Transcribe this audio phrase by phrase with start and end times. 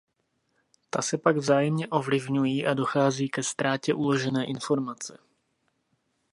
[0.89, 5.17] Ta se pak vzájemně ovlivňují a dochází ke ztrátě uložené informace.